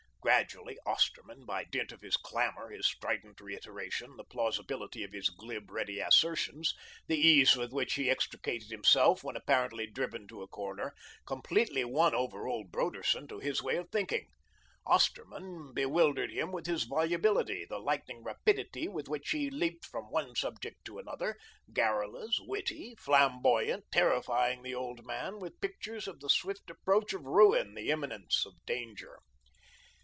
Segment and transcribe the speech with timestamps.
[0.23, 5.71] Gradually Osterman, by dint of his clamour, his strident reiteration, the plausibility of his glib,
[5.71, 6.75] ready assertions,
[7.07, 10.93] the ease with which he extricated himself when apparently driven to a corner,
[11.25, 14.27] completely won over old Broderson to his way of thinking.
[14.85, 20.35] Osterman bewildered him with his volubility, the lightning rapidity with which he leaped from one
[20.35, 21.35] subject to another,
[21.73, 27.73] garrulous, witty, flamboyant, terrifying the old man with pictures of the swift approach of ruin,
[27.73, 29.17] the imminence of danger.